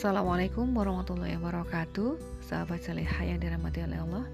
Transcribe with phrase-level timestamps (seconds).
[0.00, 2.16] Assalamualaikum warahmatullahi wabarakatuh.
[2.40, 4.24] Sahabat salihah yang dirahmati oleh Allah.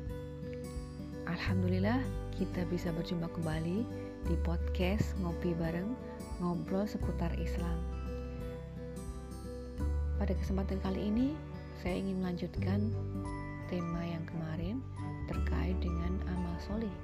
[1.27, 1.99] Alhamdulillah
[2.39, 3.83] kita bisa berjumpa kembali
[4.31, 5.91] di podcast Ngopi Bareng
[6.39, 7.83] Ngobrol seputar Islam.
[10.23, 11.35] Pada kesempatan kali ini
[11.83, 12.95] saya ingin melanjutkan
[13.67, 14.79] tema yang kemarin
[15.27, 16.95] terkait dengan amal soleh.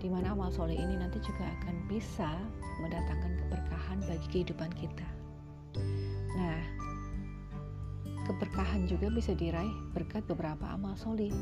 [0.00, 2.40] Di mana amal soleh ini nanti juga akan bisa
[2.80, 5.25] mendatangkan keberkahan bagi kehidupan kita.
[8.36, 11.32] Keberkahan juga bisa diraih berkat beberapa amal soleh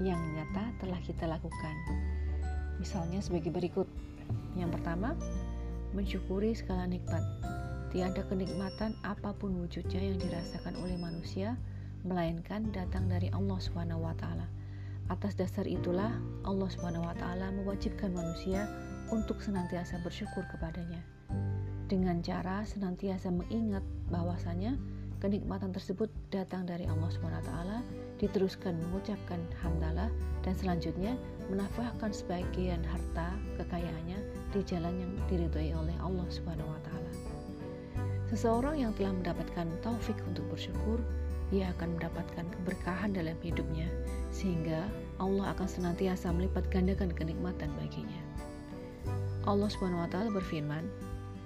[0.00, 1.76] yang nyata telah kita lakukan.
[2.80, 3.84] Misalnya sebagai berikut.
[4.56, 5.12] Yang pertama,
[5.92, 7.20] mensyukuri segala nikmat.
[7.92, 11.60] Tiada kenikmatan apa pun wujudnya yang dirasakan oleh manusia
[12.08, 13.60] melainkan datang dari Allah
[14.16, 14.48] taala.
[15.12, 16.16] Atas dasar itulah
[16.48, 16.72] Allah
[17.20, 18.64] taala mewajibkan manusia
[19.12, 21.04] untuk senantiasa bersyukur kepadanya.
[21.92, 24.80] Dengan cara senantiasa mengingat bahwasanya
[25.18, 27.08] kenikmatan tersebut datang dari Allah
[27.42, 27.78] taala,
[28.20, 30.08] diteruskan mengucapkan hamdalah
[30.44, 31.16] dan selanjutnya
[31.52, 34.18] menafkahkan sebagian harta kekayaannya
[34.52, 37.12] di jalan yang diridhoi oleh Allah Subhanahu wa taala.
[38.26, 40.98] Seseorang yang telah mendapatkan taufik untuk bersyukur
[41.54, 43.86] ia akan mendapatkan keberkahan dalam hidupnya,
[44.34, 44.82] sehingga
[45.22, 48.18] Allah akan senantiasa melipat gandakan kenikmatan baginya.
[49.46, 50.82] Allah Subhanahu wa taala berfirman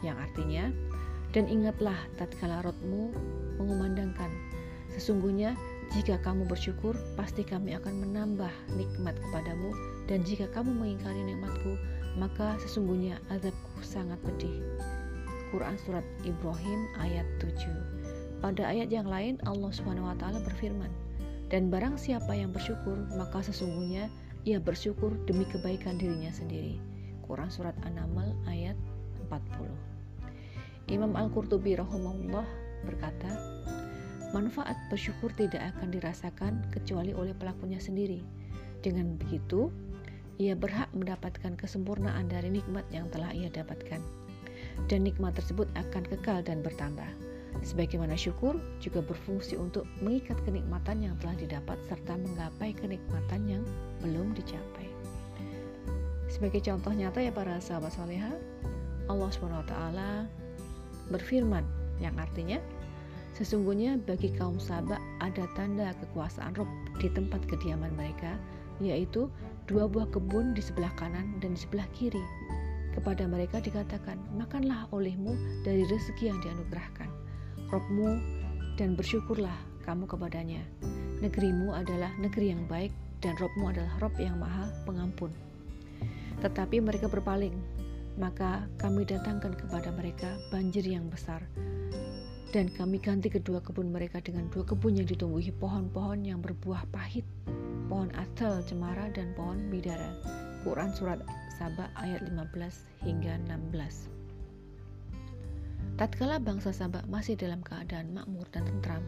[0.00, 0.72] yang artinya
[1.36, 3.12] dan ingatlah tatkala rotmu
[3.60, 4.32] mengumandangkan
[4.96, 5.52] sesungguhnya
[5.92, 9.70] jika kamu bersyukur pasti kami akan menambah nikmat kepadamu
[10.08, 11.76] dan jika kamu mengingkari nikmatku
[12.16, 14.64] maka sesungguhnya azabku sangat pedih
[15.52, 18.00] Quran Surat Ibrahim ayat 7
[18.40, 19.68] pada ayat yang lain Allah
[20.16, 20.88] taala berfirman,
[21.52, 24.08] "Dan barang siapa yang bersyukur, maka sesungguhnya
[24.48, 26.80] ia bersyukur demi kebaikan dirinya sendiri."
[27.28, 28.74] Quran surat An-Naml ayat
[29.28, 29.70] 40.
[30.88, 32.48] Imam Al-Qurtubi rahimahullah
[32.88, 33.30] berkata,
[34.30, 38.22] "Manfaat bersyukur tidak akan dirasakan kecuali oleh pelakunya sendiri.
[38.80, 39.68] Dengan begitu,
[40.40, 44.00] ia berhak mendapatkan kesempurnaan dari nikmat yang telah ia dapatkan."
[44.86, 47.10] Dan nikmat tersebut akan kekal dan bertambah.
[47.60, 53.62] Sebagaimana syukur juga berfungsi untuk mengikat kenikmatan yang telah didapat serta menggapai kenikmatan yang
[54.00, 54.86] belum dicapai.
[56.30, 58.30] Sebagai contoh nyata ya para sahabat soleha,
[59.10, 59.74] Allah SWT
[61.10, 61.66] berfirman
[61.98, 62.62] yang artinya
[63.34, 68.34] Sesungguhnya bagi kaum Sabak ada tanda kekuasaan Rob di tempat kediaman mereka,
[68.82, 69.30] yaitu
[69.70, 72.22] dua buah kebun di sebelah kanan dan di sebelah kiri.
[72.90, 77.06] Kepada mereka dikatakan, makanlah olehmu dari rezeki yang dianugerahkan.
[77.70, 78.18] Robmu
[78.74, 79.54] dan bersyukurlah
[79.86, 80.62] kamu kepadanya.
[81.22, 82.90] Negerimu adalah negeri yang baik
[83.22, 85.30] dan Robmu adalah Rob yang maha pengampun.
[86.42, 87.54] Tetapi mereka berpaling,
[88.18, 91.44] maka kami datangkan kepada mereka banjir yang besar.
[92.50, 97.22] Dan kami ganti kedua kebun mereka dengan dua kebun yang ditumbuhi pohon-pohon yang berbuah pahit,
[97.86, 100.18] pohon asal, cemara, dan pohon bidara.
[100.66, 101.22] Quran Surat
[101.54, 104.10] Sabah ayat 15 hingga 16.
[105.94, 109.04] Tatkala bangsa Sabak masih dalam keadaan makmur dan tentram,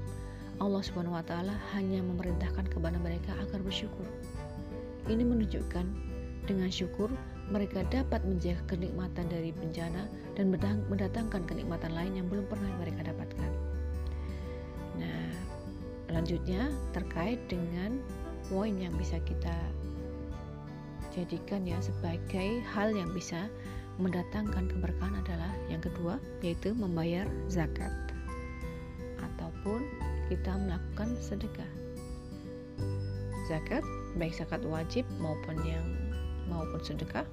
[0.62, 4.06] Allah Subhanahu wa taala hanya memerintahkan kepada mereka agar bersyukur.
[5.10, 5.86] Ini menunjukkan
[6.46, 7.10] dengan syukur
[7.50, 10.06] mereka dapat menjaga kenikmatan dari bencana
[10.38, 10.52] dan
[10.88, 13.50] mendatangkan kenikmatan lain yang belum pernah mereka dapatkan.
[15.00, 15.32] Nah,
[16.06, 17.98] selanjutnya terkait dengan
[18.46, 19.56] poin yang bisa kita
[21.12, 23.48] jadikan ya sebagai hal yang bisa
[24.00, 27.92] mendatangkan keberkahan adalah yang kedua yaitu membayar zakat
[29.20, 29.84] ataupun
[30.32, 31.68] kita melakukan sedekah.
[33.52, 33.84] Zakat
[34.16, 35.84] baik zakat wajib maupun yang
[36.50, 37.26] maupun sedekah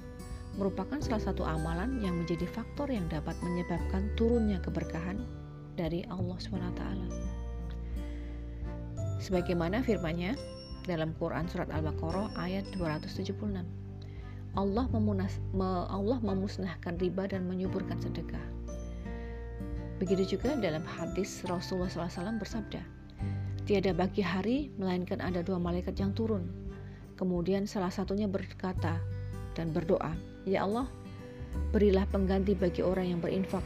[0.57, 5.21] merupakan salah satu amalan yang menjadi faktor yang dapat menyebabkan turunnya keberkahan
[5.79, 6.83] dari Allah SWT.
[9.23, 10.35] Sebagaimana firman-Nya
[10.83, 13.63] dalam Quran surat Al-Baqarah ayat 276.
[14.57, 18.41] Allah, memunas, me, Allah memusnahkan riba dan menyuburkan sedekah.
[20.01, 22.81] Begitu juga dalam hadis Rasulullah SAW bersabda,
[23.69, 26.50] Tiada bagi hari melainkan ada dua malaikat yang turun.
[27.19, 28.95] Kemudian salah satunya berkata
[29.51, 30.16] dan berdoa,
[30.48, 30.88] Ya Allah,
[31.75, 33.60] berilah pengganti bagi orang yang berinfak.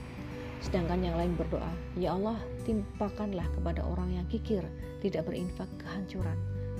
[0.57, 4.65] Sedangkan yang lain berdoa, Ya Allah, timpakanlah kepada orang yang kikir,
[5.05, 6.33] tidak berinfak kehancuran.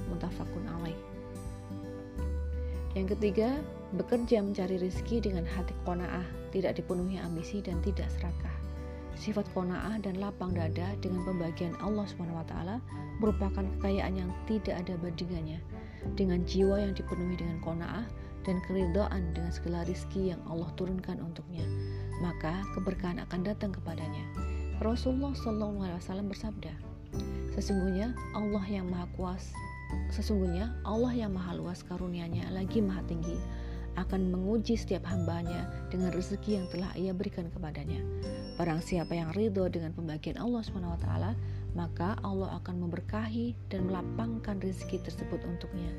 [0.10, 0.98] Muntafakun alaih.
[2.98, 3.54] Yang ketiga,
[3.94, 8.63] bekerja mencari rezeki dengan hati kona'ah, tidak dipenuhi ambisi dan tidak serakah.
[9.14, 12.54] Sifat kona'ah dan lapang dada dengan pembagian Allah SWT
[13.22, 15.62] merupakan kekayaan yang tidak ada bandingannya.
[16.20, 18.06] Dengan jiwa yang dipenuhi dengan kona'ah
[18.44, 21.64] dan keridhaan dengan segala rizki yang Allah turunkan untuknya,
[22.20, 24.26] maka keberkahan akan datang kepadanya.
[24.84, 26.74] Rasulullah SAW bersabda,
[27.54, 29.54] Sesungguhnya Allah yang Maha Kuasa
[30.10, 33.38] Sesungguhnya Allah yang Maha Luas karunia-Nya lagi Maha Tinggi
[33.94, 38.02] akan menguji setiap hambanya dengan rezeki yang telah ia berikan kepadanya.
[38.58, 41.10] Barang siapa yang ridho dengan pembagian Allah SWT,
[41.74, 45.90] maka Allah akan memberkahi dan melapangkan rezeki tersebut untuknya.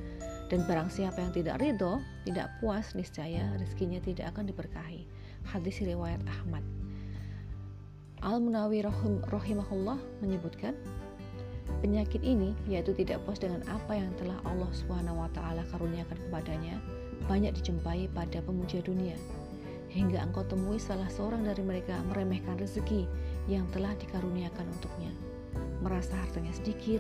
[0.51, 5.07] Dan barang siapa yang tidak ridho, tidak puas, niscaya rezekinya tidak akan diberkahi.
[5.51, 6.63] Hadis riwayat Ahmad.
[8.25, 8.81] Al-Munawi
[9.29, 10.73] rahimahullah menyebutkan,
[11.85, 16.81] penyakit ini yaitu tidak puas dengan apa yang telah Allah taala karuniakan kepadanya,
[17.31, 19.17] banyak dijumpai pada pemuja dunia.
[19.95, 23.07] Hingga engkau temui salah seorang dari mereka meremehkan rezeki
[23.47, 25.13] yang telah dikaruniakan untuknya.
[25.87, 26.99] Merasa hartanya sedikit,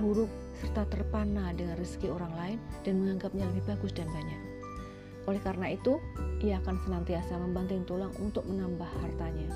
[0.00, 4.40] buruk, serta terpana dengan rezeki orang lain dan menganggapnya lebih bagus dan banyak.
[5.24, 6.00] Oleh karena itu,
[6.44, 9.48] ia akan senantiasa membanting tulang untuk menambah hartanya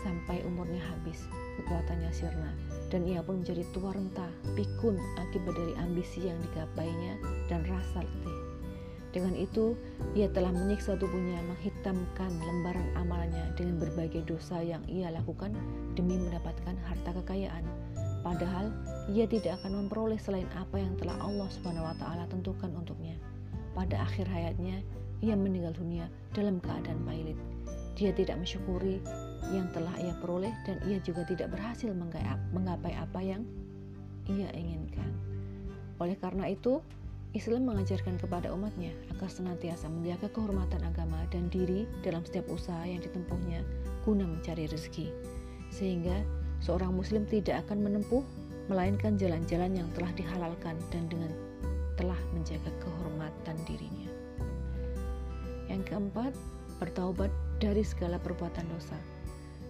[0.00, 1.28] sampai umurnya habis,
[1.60, 2.50] kekuatannya sirna,
[2.88, 7.20] dan ia pun menjadi tua renta, pikun akibat dari ambisi yang digapainya
[7.52, 8.49] dan rasa letih.
[9.10, 9.74] Dengan itu,
[10.14, 15.50] ia telah menyiksa tubuhnya, menghitamkan lembaran amalnya dengan berbagai dosa yang ia lakukan
[15.98, 17.66] demi mendapatkan harta kekayaan.
[18.22, 18.70] Padahal,
[19.10, 23.18] ia tidak akan memperoleh selain apa yang telah Allah Subhanahu wa taala tentukan untuknya.
[23.74, 24.78] Pada akhir hayatnya,
[25.26, 27.36] ia meninggal dunia dalam keadaan pailit.
[27.98, 29.02] Dia tidak mensyukuri
[29.50, 31.90] yang telah ia peroleh dan ia juga tidak berhasil
[32.54, 33.42] menggapai apa yang
[34.30, 35.10] ia inginkan.
[35.98, 36.80] Oleh karena itu,
[37.30, 42.98] Islam mengajarkan kepada umatnya agar senantiasa menjaga kehormatan agama dan diri dalam setiap usaha yang
[42.98, 43.62] ditempuhnya
[44.02, 45.14] guna mencari rezeki.
[45.70, 46.26] Sehingga
[46.58, 48.26] seorang muslim tidak akan menempuh
[48.66, 51.30] melainkan jalan-jalan yang telah dihalalkan dan dengan
[51.94, 54.10] telah menjaga kehormatan dirinya.
[55.70, 56.34] Yang keempat,
[56.82, 57.30] bertaubat
[57.62, 58.98] dari segala perbuatan dosa.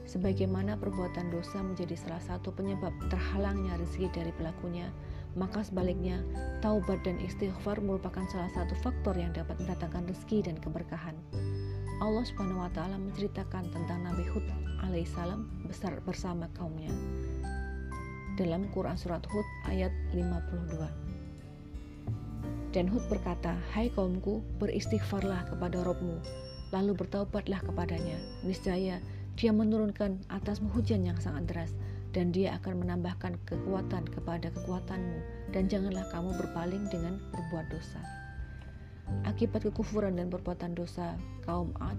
[0.09, 4.89] Sebagaimana perbuatan dosa menjadi salah satu penyebab terhalangnya rezeki dari pelakunya,
[5.39, 6.23] maka sebaliknya
[6.65, 11.15] taubat dan istighfar merupakan salah satu faktor yang dapat mendatangkan rezeki dan keberkahan.
[12.01, 14.47] Allah Subhanahu wa taala menceritakan tentang Nabi Hud
[14.81, 16.91] alaihissalam besar bersama kaumnya.
[18.41, 21.11] Dalam Quran surat Hud ayat 52.
[22.71, 26.23] Dan Hud berkata, Hai kaumku, beristighfarlah kepada Robmu,
[26.71, 28.17] lalu bertaubatlah kepadanya.
[28.47, 29.03] Niscaya
[29.35, 31.73] dia menurunkan atasmu hujan yang sangat deras,
[32.11, 35.19] dan dia akan menambahkan kekuatan kepada kekuatanmu,
[35.55, 38.01] dan janganlah kamu berpaling dengan berbuat dosa.
[39.27, 41.99] Akibat kekufuran dan perbuatan dosa kaum Ad,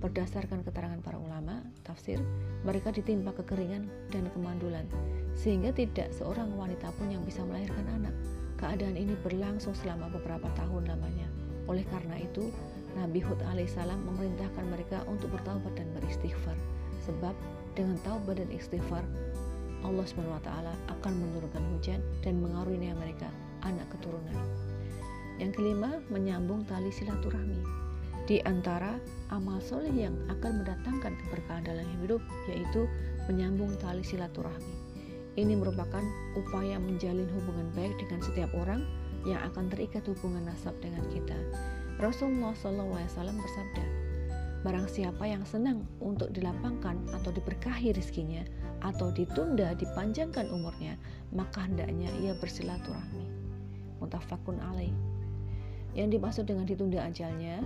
[0.00, 2.20] berdasarkan keterangan para ulama, tafsir,
[2.64, 4.88] mereka ditimpa kekeringan dan kemandulan,
[5.36, 8.12] sehingga tidak seorang wanita pun yang bisa melahirkan anak.
[8.60, 11.28] Keadaan ini berlangsung selama beberapa tahun lamanya.
[11.64, 12.52] Oleh karena itu,
[12.96, 16.58] Nabi Hud alaihissalam memerintahkan mereka untuk bertaubat dan beristighfar
[17.08, 17.32] Sebab
[17.72, 19.04] dengan taubat dan istighfar,
[19.80, 20.50] Allah SWT
[20.88, 23.28] akan menurunkan hujan dan mengaruniai mereka
[23.64, 24.36] anak keturunan.
[25.40, 27.64] Yang kelima, menyambung tali silaturahmi.
[28.28, 29.00] Di antara
[29.32, 32.84] amal soleh yang akan mendatangkan keberkahan dalam hidup, yaitu
[33.26, 34.90] menyambung tali silaturahmi.
[35.40, 36.04] Ini merupakan
[36.36, 38.84] upaya menjalin hubungan baik dengan setiap orang
[39.24, 41.36] yang akan terikat hubungan nasab dengan kita.
[42.00, 43.84] Rasulullah SAW bersabda,
[44.60, 48.44] Barang siapa yang senang untuk dilapangkan atau diberkahi rizkinya
[48.80, 50.96] atau ditunda dipanjangkan umurnya,
[51.32, 53.26] maka hendaknya ia bersilaturahmi.
[54.00, 54.92] Mutafakun alaih.
[55.92, 57.60] Yang dimaksud dengan ditunda ajalnya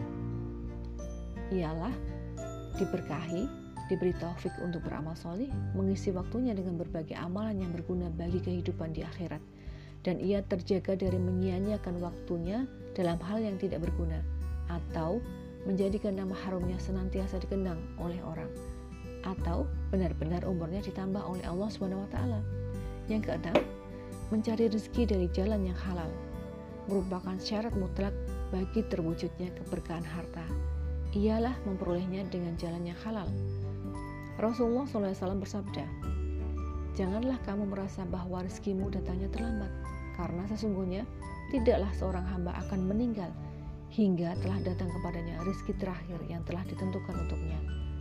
[1.55, 1.93] ialah
[2.81, 3.47] diberkahi,
[3.87, 9.05] diberi taufik untuk beramal soleh, mengisi waktunya dengan berbagai amalan yang berguna bagi kehidupan di
[9.05, 9.41] akhirat,
[10.03, 12.65] dan ia terjaga dari menyia-nyiakan waktunya
[12.97, 14.19] dalam hal yang tidak berguna,
[14.73, 15.21] atau
[15.69, 18.49] menjadikan nama harumnya senantiasa dikenang oleh orang
[19.25, 21.73] atau benar-benar umurnya ditambah oleh Allah
[22.13, 22.41] taala.
[23.09, 23.57] Yang keenam,
[24.29, 26.09] mencari rezeki dari jalan yang halal
[26.89, 28.13] merupakan syarat mutlak
[28.53, 30.45] bagi terwujudnya keberkahan harta.
[31.15, 33.29] Ialah memperolehnya dengan jalan yang halal.
[34.37, 35.87] Rasulullah SAW bersabda,
[36.95, 39.71] Janganlah kamu merasa bahwa rezekimu datangnya terlambat,
[40.15, 41.03] karena sesungguhnya
[41.51, 43.31] tidaklah seorang hamba akan meninggal
[43.95, 47.59] hingga telah datang kepadanya rizki terakhir yang telah ditentukan untuknya.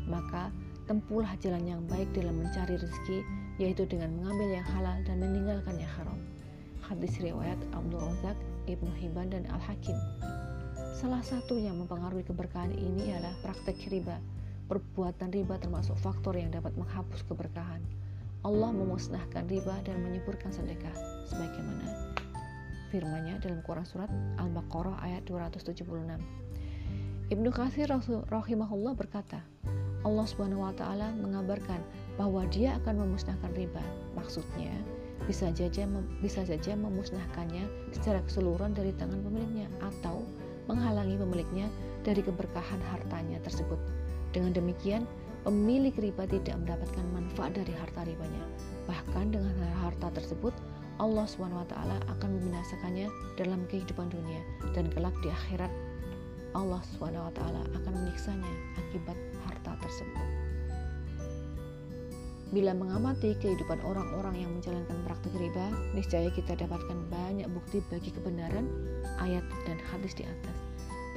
[0.09, 0.49] Maka
[0.85, 3.23] tempuhlah jalan yang baik dalam mencari rizki,
[3.61, 6.19] yaitu dengan mengambil yang halal dan meninggalkan yang haram.
[6.83, 8.37] Hadis riwayat Abdul Razak,
[8.67, 9.95] Ibnu Hibban, dan Al-Hakim.
[10.93, 14.19] Salah satu yang mempengaruhi keberkahan ini adalah praktek riba.
[14.67, 17.83] Perbuatan riba termasuk faktor yang dapat menghapus keberkahan.
[18.43, 20.95] Allah memusnahkan riba dan menyebutkan sedekah
[21.31, 22.13] sebagaimana
[22.93, 25.81] firmannya dalam Quran Surat Al-Baqarah ayat 276.
[27.33, 27.89] Ibnu Katsir
[28.29, 29.41] rahimahullah berkata,
[30.03, 31.79] Allah Subhanahu wa taala mengabarkan
[32.19, 33.81] bahwa dia akan memusnahkan riba.
[34.19, 34.71] Maksudnya,
[35.23, 35.87] bisa saja
[36.19, 37.63] bisa saja memusnahkannya
[37.95, 40.27] secara keseluruhan dari tangan pemiliknya atau
[40.67, 41.67] menghalangi pemiliknya
[42.03, 43.79] dari keberkahan hartanya tersebut.
[44.35, 45.07] Dengan demikian,
[45.47, 48.43] pemilik riba tidak mendapatkan manfaat dari harta ribanya.
[48.87, 50.51] Bahkan dengan harta tersebut,
[51.01, 51.73] Allah SWT
[52.05, 53.07] akan membinasakannya
[53.39, 54.43] dalam kehidupan dunia
[54.77, 55.71] dan kelak di akhirat
[56.53, 57.41] Allah SWT
[57.73, 59.17] akan menyiksanya akibat
[59.63, 60.27] harta tersebut.
[62.53, 68.67] Bila mengamati kehidupan orang-orang yang menjalankan praktik riba, niscaya kita dapatkan banyak bukti bagi kebenaran
[69.23, 70.57] ayat dan hadis di atas.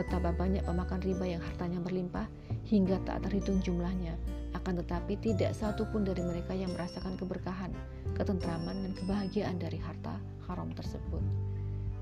[0.00, 2.24] Betapa banyak pemakan riba yang hartanya berlimpah
[2.64, 4.16] hingga tak terhitung jumlahnya,
[4.56, 7.74] akan tetapi tidak satu pun dari mereka yang merasakan keberkahan,
[8.16, 10.16] ketentraman, dan kebahagiaan dari harta
[10.48, 11.20] haram tersebut.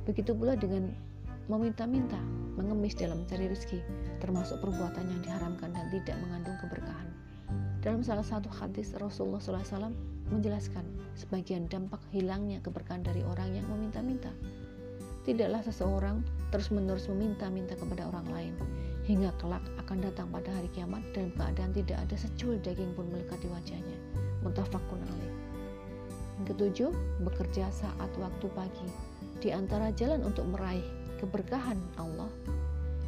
[0.06, 0.94] Begitu pula dengan
[1.46, 2.16] meminta-minta,
[2.56, 3.80] mengemis dalam mencari rezeki,
[4.20, 7.08] termasuk perbuatan yang diharamkan dan tidak mengandung keberkahan.
[7.84, 9.92] Dalam salah satu hadis Rasulullah SAW
[10.32, 10.88] menjelaskan
[11.20, 14.32] sebagian dampak hilangnya keberkahan dari orang yang meminta-minta.
[15.28, 18.54] Tidaklah seseorang terus-menerus meminta-minta kepada orang lain
[19.04, 23.36] hingga kelak akan datang pada hari kiamat dalam keadaan tidak ada secul daging pun melekat
[23.44, 23.98] di wajahnya.
[24.40, 25.32] Muttafaqun alaih.
[26.48, 28.88] Ketujuh, bekerja saat waktu pagi.
[29.44, 30.84] Di antara jalan untuk meraih
[31.24, 32.28] keberkahan Allah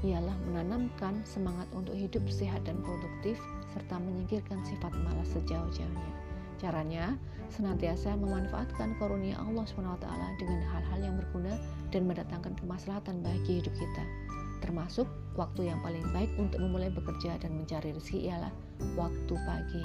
[0.01, 3.37] ialah menanamkan semangat untuk hidup sehat dan produktif
[3.77, 6.13] serta menyingkirkan sifat malas sejauh-jauhnya.
[6.57, 7.13] Caranya,
[7.53, 10.09] senantiasa memanfaatkan karunia Allah SWT
[10.41, 11.61] dengan hal-hal yang berguna
[11.93, 14.05] dan mendatangkan kemaslahatan bagi hidup kita.
[14.65, 15.05] Termasuk
[15.37, 18.53] waktu yang paling baik untuk memulai bekerja dan mencari rezeki ialah
[18.97, 19.85] waktu pagi.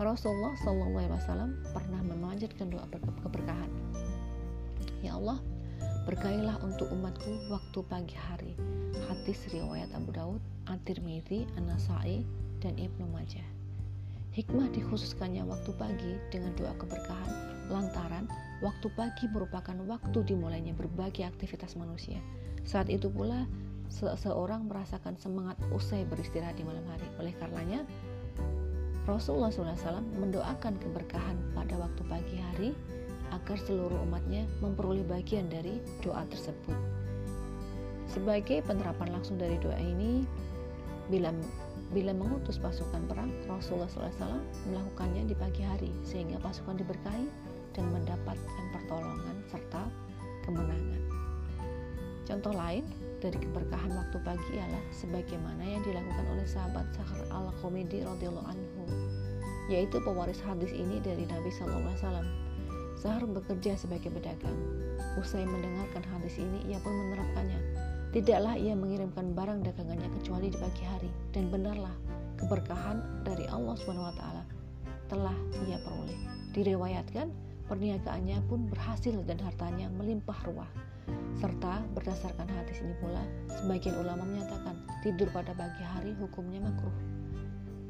[0.00, 2.88] Rasulullah SAW pernah memanjatkan doa
[3.20, 3.68] keberkahan.
[5.04, 5.36] Ya Allah,
[6.10, 8.58] berkailah untuk umatku waktu pagi hari.
[9.06, 12.26] Hadis riwayat Abu Daud, At-Tirmidzi, An-Nasai,
[12.58, 13.46] dan Ibnu Majah.
[14.34, 17.30] Hikmah dikhususkannya waktu pagi dengan doa keberkahan
[17.70, 18.26] lantaran
[18.58, 22.18] waktu pagi merupakan waktu dimulainya berbagai aktivitas manusia.
[22.66, 23.46] Saat itu pula
[23.86, 27.06] seseorang merasakan semangat usai beristirahat di malam hari.
[27.22, 27.86] Oleh karenanya,
[29.06, 32.70] Rasulullah SAW mendoakan keberkahan pada waktu pagi hari
[33.30, 36.76] agar seluruh umatnya memperoleh bagian dari doa tersebut.
[38.10, 40.26] Sebagai penerapan langsung dari doa ini,
[41.10, 41.30] bila
[41.90, 44.38] Bila mengutus pasukan perang, Rasulullah SAW
[44.70, 47.26] melakukannya di pagi hari sehingga pasukan diberkahi
[47.74, 49.90] dan mendapatkan pertolongan serta
[50.46, 51.02] kemenangan.
[52.30, 52.86] Contoh lain
[53.18, 58.82] dari keberkahan waktu pagi ialah sebagaimana yang dilakukan oleh sahabat Sahar al-Qomidi radhiyallahu anhu,
[59.66, 62.30] yaitu pewaris hadis ini dari Nabi wasallam.
[63.00, 64.60] Sahar bekerja sebagai pedagang.
[65.16, 67.60] Usai mendengarkan hadis ini, ia pun menerapkannya
[68.10, 71.94] Tidaklah ia mengirimkan barang dagangannya kecuali di pagi hari dan benarlah
[72.42, 74.22] keberkahan dari Allah SWT
[75.06, 75.36] telah
[75.70, 76.18] ia peroleh.
[76.50, 77.30] Direwayatkan
[77.70, 80.66] perniagaannya pun berhasil dan hartanya melimpah ruah.
[81.38, 84.74] Serta berdasarkan hadis ini pula, sebagian ulama menyatakan
[85.06, 87.19] tidur pada pagi hari hukumnya makruh.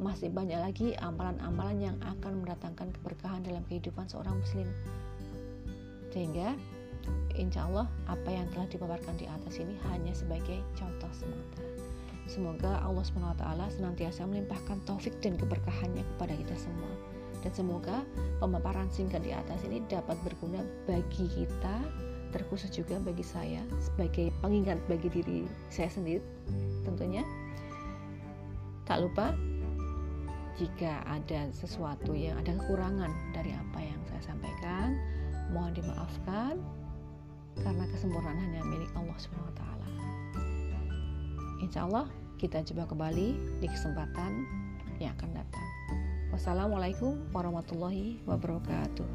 [0.00, 4.64] Masih banyak lagi amalan-amalan yang akan mendatangkan keberkahan dalam kehidupan seorang muslim.
[6.08, 6.56] Sehingga
[7.36, 11.60] insya Allah apa yang telah dipaparkan di atas ini hanya sebagai contoh semata.
[12.30, 16.92] Semoga Allah SWT senantiasa melimpahkan taufik dan keberkahannya kepada kita semua.
[17.40, 18.04] Dan semoga
[18.38, 21.76] pemaparan singkat di atas ini dapat berguna bagi kita,
[22.30, 25.38] terkhusus juga bagi saya sebagai pengingat bagi diri
[25.72, 26.22] saya sendiri
[26.86, 27.26] tentunya.
[28.86, 29.34] Tak lupa
[30.58, 34.98] jika ada sesuatu yang ada kekurangan dari apa yang saya sampaikan,
[35.54, 36.58] mohon dimaafkan
[37.60, 39.62] karena kesempurnaan hanya milik Allah SWT.
[41.60, 42.08] Insya Allah
[42.40, 44.48] kita coba kembali di kesempatan
[44.96, 45.66] yang akan datang.
[46.32, 49.08] Wassalamualaikum warahmatullahi wabarakatuh.